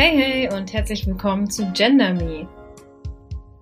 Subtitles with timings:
[0.00, 2.48] Hey hey und herzlich willkommen zu Gender Me.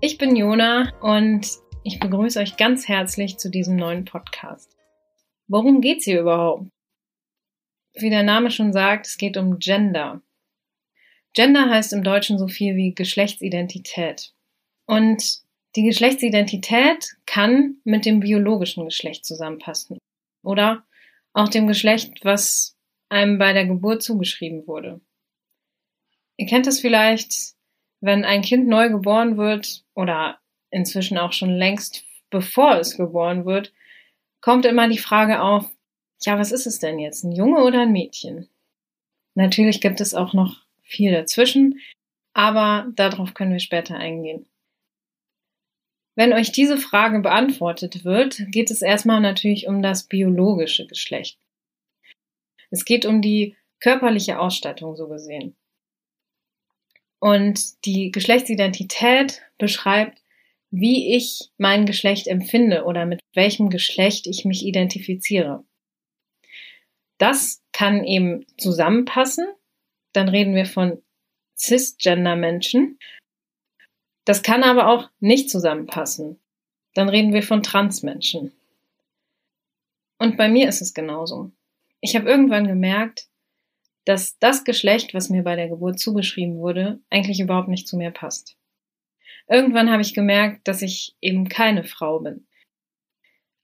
[0.03, 1.49] Ich bin Jona und
[1.83, 4.77] ich begrüße euch ganz herzlich zu diesem neuen Podcast.
[5.49, 6.67] Worum geht's hier überhaupt?
[7.95, 10.21] Wie der Name schon sagt, es geht um Gender.
[11.33, 14.35] Gender heißt im Deutschen so viel wie Geschlechtsidentität.
[14.85, 15.39] Und
[15.75, 19.97] die Geschlechtsidentität kann mit dem biologischen Geschlecht zusammenpassen.
[20.43, 20.85] Oder
[21.33, 22.77] auch dem Geschlecht, was
[23.09, 25.01] einem bei der Geburt zugeschrieben wurde.
[26.37, 27.55] Ihr kennt es vielleicht,
[28.01, 30.39] wenn ein Kind neu geboren wird oder
[30.71, 33.73] inzwischen auch schon längst bevor es geboren wird,
[34.41, 35.71] kommt immer die Frage auf,
[36.23, 38.49] ja, was ist es denn jetzt, ein Junge oder ein Mädchen?
[39.35, 41.81] Natürlich gibt es auch noch viel dazwischen,
[42.33, 44.47] aber darauf können wir später eingehen.
[46.15, 51.39] Wenn euch diese Frage beantwortet wird, geht es erstmal natürlich um das biologische Geschlecht.
[52.71, 55.55] Es geht um die körperliche Ausstattung so gesehen.
[57.27, 60.23] Und die Geschlechtsidentität beschreibt,
[60.71, 65.65] wie ich mein Geschlecht empfinde oder mit welchem Geschlecht ich mich identifiziere.
[67.19, 69.45] Das kann eben zusammenpassen.
[70.13, 71.03] Dann reden wir von
[71.59, 72.97] cisgender-Menschen.
[74.25, 76.39] Das kann aber auch nicht zusammenpassen.
[76.95, 78.53] Dann reden wir von Transmenschen.
[80.19, 81.51] Und bei mir ist es genauso.
[82.01, 83.29] Ich habe irgendwann gemerkt,
[84.07, 88.13] dass das Geschlecht, was mir bei der Geburt zugeschrieben wurde, eigentlich überhaupt nicht zu mir
[88.13, 88.57] passt.
[89.49, 92.47] Irgendwann habe ich gemerkt, dass ich eben keine Frau bin.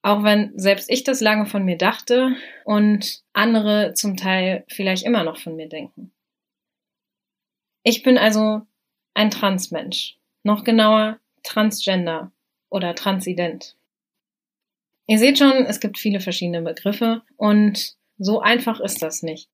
[0.03, 2.35] Auch wenn selbst ich das lange von mir dachte
[2.65, 6.13] und andere zum Teil vielleicht immer noch von mir denken.
[7.85, 8.63] Ich bin also
[9.15, 10.19] ein Transmensch.
[10.43, 12.33] Noch genauer Transgender
[12.69, 13.77] oder Transident.
[15.07, 19.49] Ihr seht schon, es gibt viele verschiedene Begriffe und so einfach ist das nicht.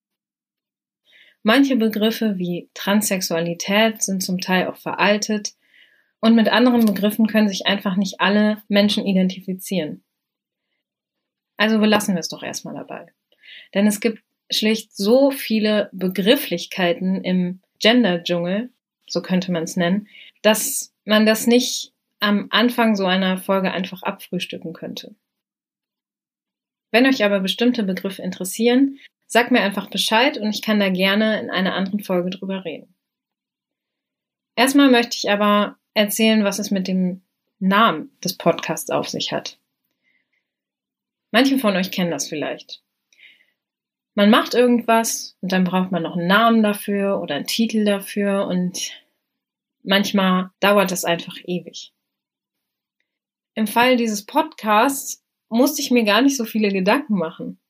[1.42, 5.54] Manche Begriffe wie Transsexualität sind zum Teil auch veraltet
[6.20, 10.02] und mit anderen Begriffen können sich einfach nicht alle Menschen identifizieren.
[11.56, 13.06] Also belassen wir es doch erstmal dabei.
[13.74, 18.70] Denn es gibt schlicht so viele Begrifflichkeiten im Gender-Dschungel,
[19.06, 20.08] so könnte man es nennen,
[20.42, 25.14] dass man das nicht am Anfang so einer Folge einfach abfrühstücken könnte.
[26.90, 28.98] Wenn euch aber bestimmte Begriffe interessieren,
[29.30, 32.94] Sag mir einfach Bescheid und ich kann da gerne in einer anderen Folge drüber reden.
[34.56, 37.22] Erstmal möchte ich aber erzählen, was es mit dem
[37.58, 39.58] Namen des Podcasts auf sich hat.
[41.30, 42.82] Manche von euch kennen das vielleicht.
[44.14, 48.46] Man macht irgendwas und dann braucht man noch einen Namen dafür oder einen Titel dafür
[48.46, 48.92] und
[49.82, 51.92] manchmal dauert das einfach ewig.
[53.54, 57.60] Im Fall dieses Podcasts musste ich mir gar nicht so viele Gedanken machen.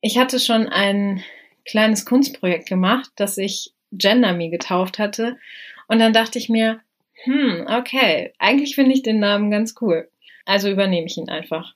[0.00, 1.22] Ich hatte schon ein
[1.64, 5.38] kleines Kunstprojekt gemacht, das ich Gender Me getauft hatte.
[5.88, 6.80] Und dann dachte ich mir,
[7.24, 10.10] hm, okay, eigentlich finde ich den Namen ganz cool.
[10.46, 11.74] Also übernehme ich ihn einfach.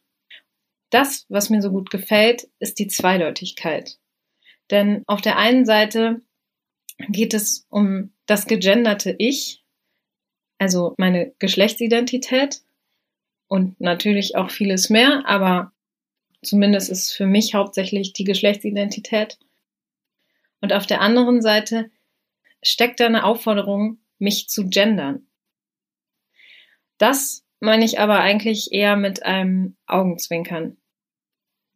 [0.91, 3.99] Das, was mir so gut gefällt, ist die Zweideutigkeit.
[4.71, 6.23] Denn auf der einen Seite
[7.09, 9.63] geht es um das gegenderte Ich,
[10.59, 12.63] also meine Geschlechtsidentität
[13.49, 15.74] und natürlich auch vieles mehr, aber
[16.45, 19.39] Zumindest ist für mich hauptsächlich die Geschlechtsidentität.
[20.61, 21.91] Und auf der anderen Seite
[22.63, 25.27] steckt da eine Aufforderung, mich zu gendern.
[26.99, 30.77] Das meine ich aber eigentlich eher mit einem Augenzwinkern.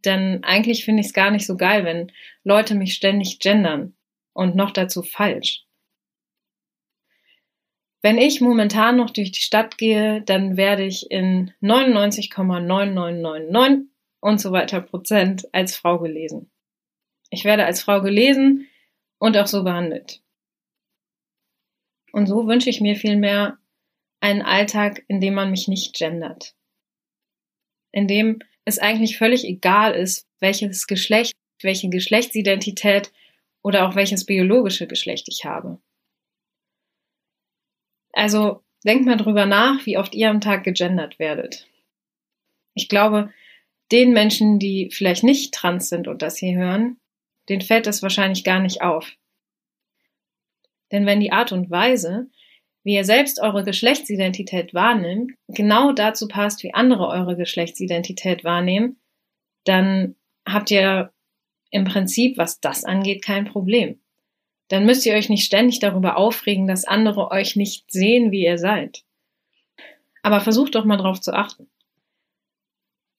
[0.05, 2.13] Denn eigentlich finde ich es gar nicht so geil, wenn
[2.45, 3.97] Leute mich ständig gendern
[4.33, 5.65] und noch dazu falsch.
[8.01, 13.89] Wenn ich momentan noch durch die Stadt gehe, dann werde ich in 99,9999
[14.21, 16.51] und so weiter Prozent als Frau gelesen.
[17.31, 18.69] Ich werde als Frau gelesen
[19.19, 20.23] und auch so behandelt.
[22.13, 23.59] Und so wünsche ich mir vielmehr
[24.21, 26.55] einen Alltag, in dem man mich nicht gendert.
[27.93, 33.13] In dem es eigentlich völlig egal ist, welches Geschlecht, welche Geschlechtsidentität
[33.63, 35.81] oder auch welches biologische Geschlecht ich habe.
[38.13, 41.67] Also denkt mal drüber nach, wie oft ihr am Tag gegendert werdet.
[42.75, 43.33] Ich glaube,
[43.93, 46.99] den Menschen, die vielleicht nicht trans sind und das hier hören,
[47.49, 49.13] denen fällt das wahrscheinlich gar nicht auf.
[50.93, 52.29] Denn wenn die Art und Weise,
[52.83, 58.99] wie ihr selbst eure Geschlechtsidentität wahrnimmt, genau dazu passt, wie andere eure Geschlechtsidentität wahrnehmen,
[59.65, 61.13] dann habt ihr
[61.71, 64.01] im Prinzip, was das angeht, kein Problem.
[64.69, 68.59] Dann müsst ihr euch nicht ständig darüber aufregen, dass andere euch nicht sehen, wie ihr
[68.59, 69.03] seid.
[70.23, 71.69] Aber versucht doch mal drauf zu achten.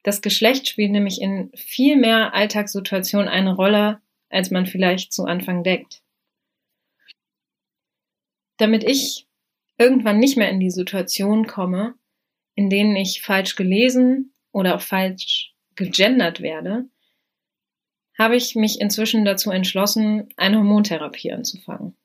[0.10, 5.64] Das Geschlecht spielt nämlich in viel mehr Alltagssituationen eine Rolle, als man vielleicht zu Anfang
[5.64, 6.02] denkt.
[8.58, 9.28] damit ich
[9.78, 11.94] irgendwann nicht mehr in die Situation komme,
[12.56, 16.90] in denen ich falsch gelesen oder auch falsch gegendert werde,
[18.18, 21.96] habe ich mich inzwischen dazu entschlossen, eine Hormontherapie anzufangen.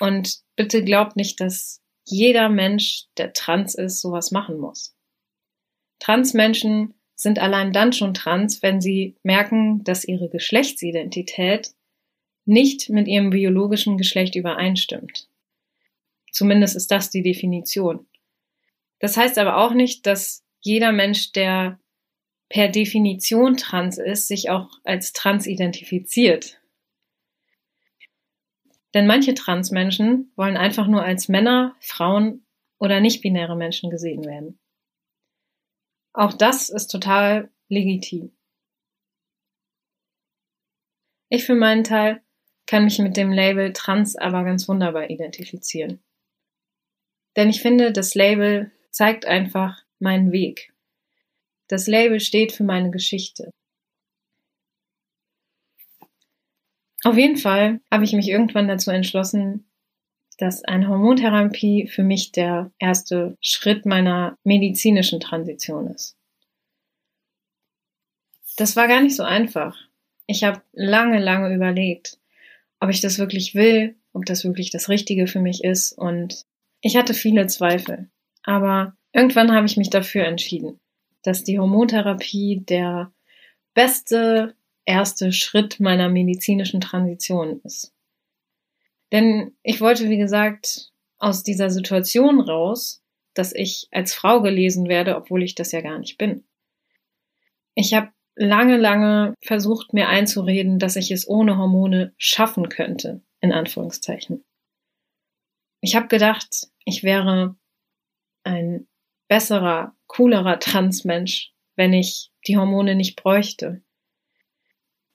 [0.00, 4.96] Und bitte glaubt nicht, dass jeder Mensch, der trans ist, sowas machen muss.
[6.04, 11.70] Transmenschen sind allein dann schon trans, wenn sie merken, dass ihre Geschlechtsidentität
[12.44, 15.30] nicht mit ihrem biologischen Geschlecht übereinstimmt.
[16.30, 18.06] Zumindest ist das die Definition.
[18.98, 21.80] Das heißt aber auch nicht, dass jeder Mensch, der
[22.50, 26.60] per Definition trans ist, sich auch als trans identifiziert.
[28.92, 32.44] Denn manche Transmenschen wollen einfach nur als Männer, Frauen
[32.78, 34.58] oder nicht-binäre Menschen gesehen werden.
[36.14, 38.32] Auch das ist total legitim.
[41.28, 42.22] Ich für meinen Teil
[42.66, 46.02] kann mich mit dem Label Trans aber ganz wunderbar identifizieren.
[47.36, 50.72] Denn ich finde, das Label zeigt einfach meinen Weg.
[51.66, 53.50] Das Label steht für meine Geschichte.
[57.02, 59.68] Auf jeden Fall habe ich mich irgendwann dazu entschlossen,
[60.36, 66.16] dass eine Hormontherapie für mich der erste Schritt meiner medizinischen Transition ist.
[68.56, 69.76] Das war gar nicht so einfach.
[70.26, 72.18] Ich habe lange, lange überlegt,
[72.80, 76.44] ob ich das wirklich will, ob das wirklich das Richtige für mich ist und
[76.80, 78.08] ich hatte viele Zweifel.
[78.42, 80.78] Aber irgendwann habe ich mich dafür entschieden,
[81.22, 83.12] dass die Hormontherapie der
[83.72, 84.54] beste
[84.84, 87.93] erste Schritt meiner medizinischen Transition ist.
[89.14, 93.00] Denn ich wollte, wie gesagt, aus dieser Situation raus,
[93.32, 96.42] dass ich als Frau gelesen werde, obwohl ich das ja gar nicht bin.
[97.76, 103.52] Ich habe lange, lange versucht, mir einzureden, dass ich es ohne Hormone schaffen könnte, in
[103.52, 104.44] Anführungszeichen.
[105.80, 107.54] Ich habe gedacht, ich wäre
[108.42, 108.88] ein
[109.28, 113.80] besserer, coolerer Transmensch, wenn ich die Hormone nicht bräuchte.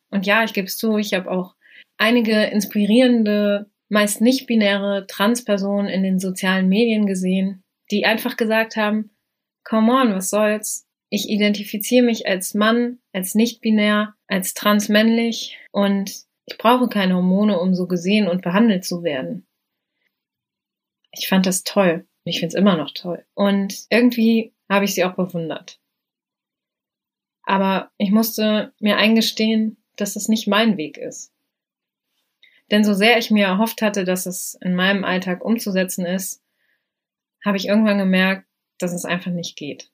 [0.09, 1.55] Und ja, ich gebe es zu, ich habe auch
[1.97, 9.11] einige inspirierende, meist nicht binäre Transpersonen in den sozialen Medien gesehen, die einfach gesagt haben,
[9.63, 10.87] come on, was soll's?
[11.09, 17.59] Ich identifiziere mich als Mann, als nicht binär, als transmännlich und ich brauche keine Hormone,
[17.59, 19.47] um so gesehen und behandelt zu werden.
[21.11, 22.07] Ich fand das toll.
[22.23, 23.25] Ich finde es immer noch toll.
[23.33, 25.79] Und irgendwie habe ich sie auch bewundert.
[27.43, 31.33] Aber ich musste mir eingestehen, dass es nicht mein Weg ist.
[32.71, 36.43] Denn so sehr ich mir erhofft hatte, dass es in meinem Alltag umzusetzen ist,
[37.43, 38.45] habe ich irgendwann gemerkt,
[38.77, 39.91] dass es einfach nicht geht.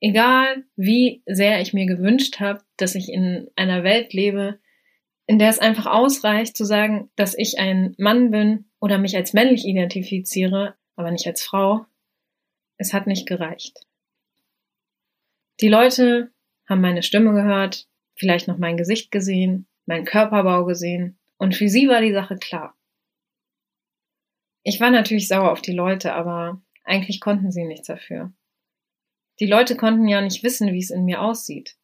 [0.00, 4.58] Egal wie sehr ich mir gewünscht habe, dass ich in einer Welt lebe,
[5.26, 9.32] in der es einfach ausreicht zu sagen, dass ich ein Mann bin oder mich als
[9.32, 11.86] männlich identifiziere, aber nicht als Frau,
[12.76, 13.80] es hat nicht gereicht.
[15.60, 16.32] Die Leute
[16.68, 21.88] haben meine Stimme gehört, vielleicht noch mein Gesicht gesehen, meinen Körperbau gesehen, und für sie
[21.88, 22.74] war die Sache klar.
[24.62, 28.32] Ich war natürlich sauer auf die Leute, aber eigentlich konnten sie nichts dafür.
[29.40, 31.76] Die Leute konnten ja nicht wissen, wie es in mir aussieht.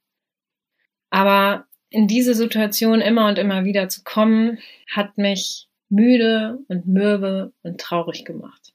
[1.10, 7.52] Aber in diese Situation immer und immer wieder zu kommen, hat mich müde und mürbe
[7.62, 8.72] und traurig gemacht.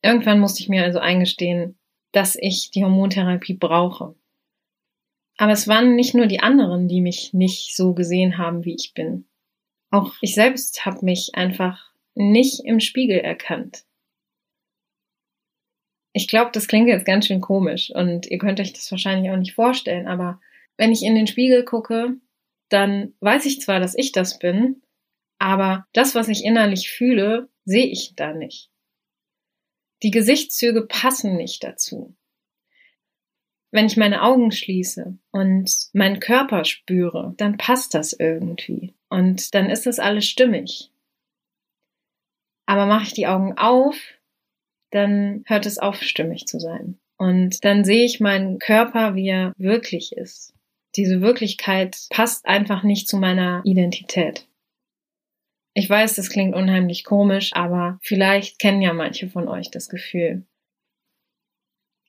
[0.00, 1.76] Irgendwann musste ich mir also eingestehen,
[2.12, 4.14] dass ich die Hormontherapie brauche.
[5.36, 8.94] Aber es waren nicht nur die anderen, die mich nicht so gesehen haben, wie ich
[8.94, 9.26] bin.
[9.90, 13.84] Auch ich selbst habe mich einfach nicht im Spiegel erkannt.
[16.12, 19.36] Ich glaube, das klingt jetzt ganz schön komisch und ihr könnt euch das wahrscheinlich auch
[19.36, 20.40] nicht vorstellen, aber
[20.78, 22.16] wenn ich in den Spiegel gucke,
[22.70, 24.82] dann weiß ich zwar, dass ich das bin,
[25.38, 28.70] aber das, was ich innerlich fühle, sehe ich da nicht.
[30.02, 32.16] Die Gesichtszüge passen nicht dazu.
[33.72, 38.94] Wenn ich meine Augen schließe und meinen Körper spüre, dann passt das irgendwie.
[39.08, 40.90] Und dann ist das alles stimmig.
[42.66, 43.96] Aber mache ich die Augen auf,
[44.90, 46.98] dann hört es auf, stimmig zu sein.
[47.16, 50.54] Und dann sehe ich meinen Körper, wie er wirklich ist.
[50.96, 54.46] Diese Wirklichkeit passt einfach nicht zu meiner Identität.
[55.74, 60.46] Ich weiß, das klingt unheimlich komisch, aber vielleicht kennen ja manche von euch das Gefühl.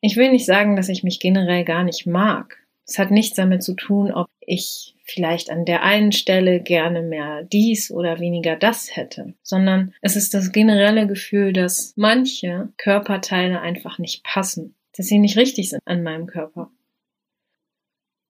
[0.08, 2.66] Ich will nicht sagen, dass ich mich generell gar nicht mag.
[2.86, 7.44] Es hat nichts damit zu tun, ob ich vielleicht an der einen Stelle gerne mehr
[7.44, 14.00] dies oder weniger das hätte, sondern es ist das generelle Gefühl, dass manche Körperteile einfach
[14.00, 16.72] nicht passen, dass sie nicht richtig sind an meinem Körper.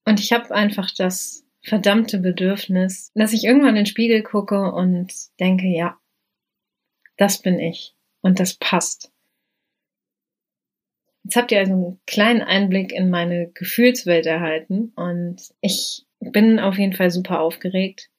[0.04, 5.14] Und ich habe einfach das verdammte Bedürfnis, dass ich irgendwann in den Spiegel gucke und
[5.40, 5.96] denke, ja,
[7.18, 9.12] das bin ich und das passt.
[11.28, 16.78] Jetzt habt ihr also einen kleinen Einblick in meine Gefühlswelt erhalten und ich bin auf
[16.78, 18.10] jeden Fall super aufgeregt.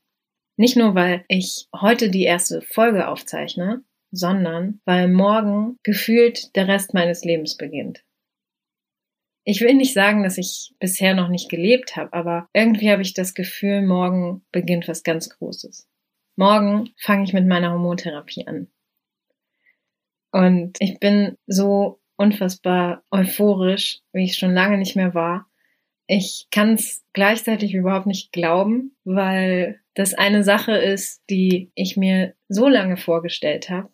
[0.58, 6.92] Nicht nur, weil ich heute die erste Folge aufzeichne, sondern weil morgen gefühlt der Rest
[6.92, 8.04] meines Lebens beginnt.
[9.42, 13.14] Ich will nicht sagen, dass ich bisher noch nicht gelebt habe, aber irgendwie habe ich
[13.14, 15.88] das Gefühl, morgen beginnt was ganz Großes.
[16.36, 18.68] Morgen fange ich mit meiner Hormontherapie an.
[20.30, 25.46] Und ich bin so unfassbar euphorisch, wie ich schon lange nicht mehr war.
[26.06, 32.34] Ich kann es gleichzeitig überhaupt nicht glauben, weil das eine Sache ist, die ich mir
[32.48, 33.88] so lange vorgestellt habe,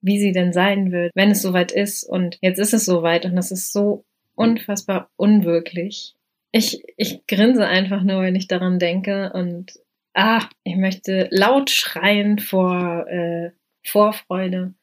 [0.00, 2.04] wie sie denn sein wird, wenn es soweit ist.
[2.04, 6.14] Und jetzt ist es soweit und das ist so unfassbar unwirklich.
[6.52, 9.72] Ich, ich grinse einfach nur, wenn ich daran denke und
[10.14, 13.50] ah, ich möchte laut schreien vor äh,
[13.84, 14.74] Vorfreude.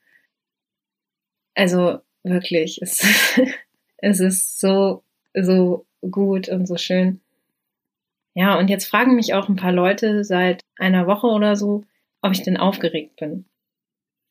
[1.54, 2.80] Also Wirklich.
[2.82, 3.06] Es,
[3.98, 7.22] es ist so, so gut und so schön.
[8.34, 11.84] Ja, und jetzt fragen mich auch ein paar Leute seit einer Woche oder so,
[12.22, 13.46] ob ich denn aufgeregt bin.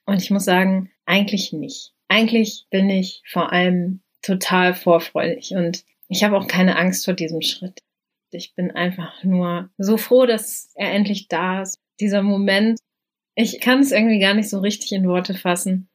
[0.07, 1.93] Und ich muss sagen, eigentlich nicht.
[2.09, 7.43] Eigentlich bin ich vor allem total vorfreudig und ich habe auch keine Angst vor diesem
[7.43, 7.81] Schritt.
[8.31, 11.79] Ich bin einfach nur so froh, dass er endlich da ist.
[12.01, 12.79] Dieser Moment,
[13.35, 15.89] ich kann es irgendwie gar nicht so richtig in Worte fassen.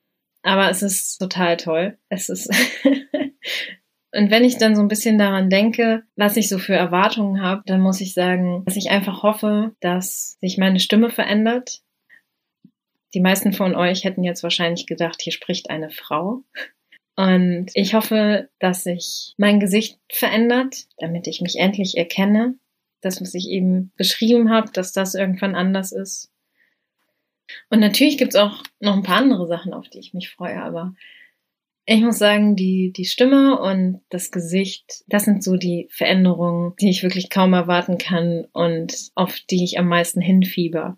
[0.44, 1.98] Aber es ist total toll.
[2.10, 2.50] Es ist.
[4.16, 7.64] Und wenn ich dann so ein bisschen daran denke, was ich so für Erwartungen habe,
[7.66, 11.82] dann muss ich sagen, dass ich einfach hoffe, dass sich meine Stimme verändert.
[13.16, 16.44] Die meisten von euch hätten jetzt wahrscheinlich gedacht, hier spricht eine Frau.
[17.16, 22.56] Und ich hoffe, dass sich mein Gesicht verändert, damit ich mich endlich erkenne.
[23.02, 26.33] Das, was ich eben beschrieben habe, dass das irgendwann anders ist.
[27.70, 30.94] Und natürlich gibt's auch noch ein paar andere Sachen, auf die ich mich freue, aber
[31.86, 36.90] ich muss sagen, die, die Stimme und das Gesicht, das sind so die Veränderungen, die
[36.90, 40.98] ich wirklich kaum erwarten kann und auf die ich am meisten hinfieber.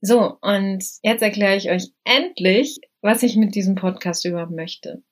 [0.00, 5.02] So, und jetzt erkläre ich euch endlich, was ich mit diesem Podcast überhaupt möchte.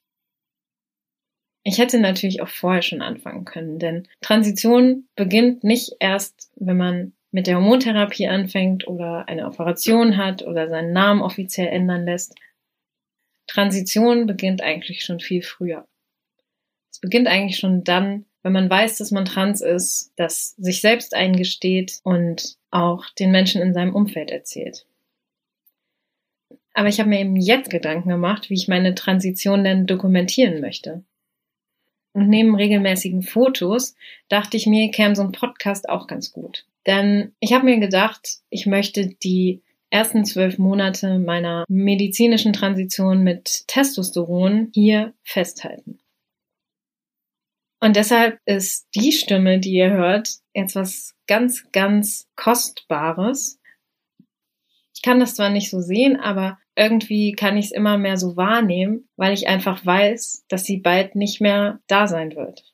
[1.62, 7.12] Ich hätte natürlich auch vorher schon anfangen können, denn Transition beginnt nicht erst, wenn man
[7.30, 12.34] mit der Hormontherapie anfängt oder eine Operation hat oder seinen Namen offiziell ändern lässt.
[13.46, 15.86] Transition beginnt eigentlich schon viel früher.
[16.90, 21.14] Es beginnt eigentlich schon dann, wenn man weiß, dass man trans ist, das sich selbst
[21.14, 24.86] eingesteht und auch den Menschen in seinem Umfeld erzählt.
[26.74, 31.02] Aber ich habe mir eben jetzt Gedanken gemacht, wie ich meine Transition denn dokumentieren möchte.
[32.12, 33.96] Und neben regelmäßigen Fotos
[34.28, 36.66] dachte ich mir, käme so ein Podcast auch ganz gut.
[36.88, 43.68] Denn ich habe mir gedacht, ich möchte die ersten zwölf Monate meiner medizinischen Transition mit
[43.68, 46.00] Testosteron hier festhalten.
[47.80, 53.60] Und deshalb ist die Stimme, die ihr hört, jetzt was ganz, ganz Kostbares.
[54.94, 58.36] Ich kann das zwar nicht so sehen, aber irgendwie kann ich es immer mehr so
[58.38, 62.64] wahrnehmen, weil ich einfach weiß, dass sie bald nicht mehr da sein wird.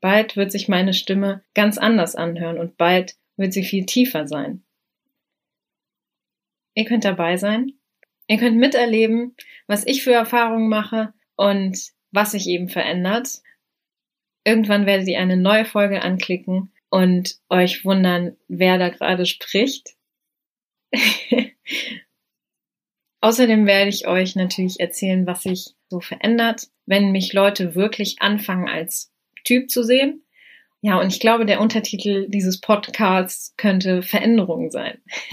[0.00, 4.64] Bald wird sich meine Stimme ganz anders anhören und bald wird sie viel tiefer sein.
[6.74, 7.72] Ihr könnt dabei sein.
[8.28, 9.34] Ihr könnt miterleben,
[9.66, 11.78] was ich für Erfahrungen mache und
[12.10, 13.42] was sich eben verändert.
[14.44, 19.96] Irgendwann werdet ihr eine neue Folge anklicken und euch wundern, wer da gerade spricht.
[23.20, 28.68] Außerdem werde ich euch natürlich erzählen, was sich so verändert, wenn mich Leute wirklich anfangen
[28.68, 29.12] als
[29.48, 30.22] Typ zu sehen.
[30.82, 35.00] Ja, und ich glaube, der Untertitel dieses Podcasts könnte Veränderung sein.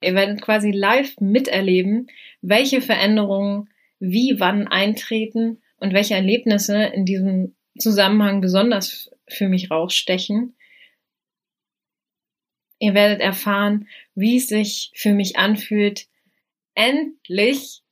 [0.00, 2.06] Ihr werdet quasi live miterleben,
[2.42, 10.54] welche Veränderungen wie wann eintreten und welche Erlebnisse in diesem Zusammenhang besonders für mich rausstechen.
[12.78, 16.06] Ihr werdet erfahren, wie es sich für mich anfühlt,
[16.76, 17.82] endlich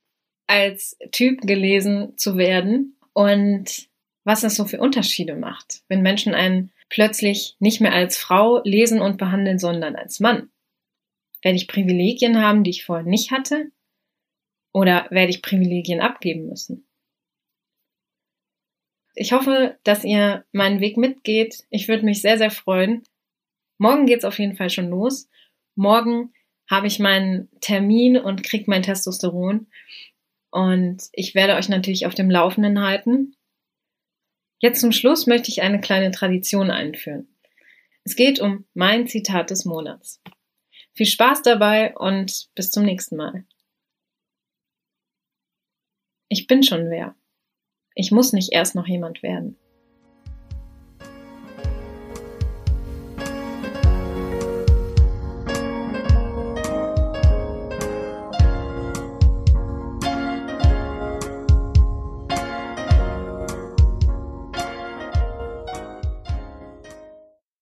[0.47, 3.87] als Typ gelesen zu werden und
[4.23, 9.01] was das so für Unterschiede macht, wenn Menschen einen plötzlich nicht mehr als Frau lesen
[9.01, 10.49] und behandeln, sondern als Mann.
[11.41, 13.71] Werde ich Privilegien haben, die ich vorher nicht hatte?
[14.71, 16.87] Oder werde ich Privilegien abgeben müssen?
[19.15, 21.65] Ich hoffe, dass ihr meinen Weg mitgeht.
[21.69, 23.03] Ich würde mich sehr, sehr freuen.
[23.77, 25.29] Morgen geht's auf jeden Fall schon los.
[25.75, 26.33] Morgen
[26.69, 29.67] habe ich meinen Termin und krieg mein Testosteron.
[30.53, 33.35] Und ich werde euch natürlich auf dem Laufenden halten.
[34.59, 37.35] Jetzt zum Schluss möchte ich eine kleine Tradition einführen.
[38.03, 40.21] Es geht um mein Zitat des Monats.
[40.93, 43.45] Viel Spaß dabei und bis zum nächsten Mal.
[46.29, 47.15] Ich bin schon wer.
[47.95, 49.57] Ich muss nicht erst noch jemand werden.